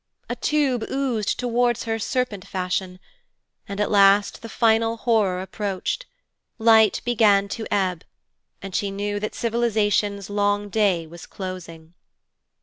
[0.29, 2.99] A tube oozed towards her serpent fashion.
[3.69, 6.07] And at last the final horror approached
[6.57, 8.03] light began to ebb,
[8.63, 11.93] and she knew that civilization's long day was closing.